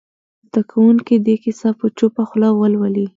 [0.49, 3.05] زده کوونکي دې کیسه په چوپه خوله ولولي.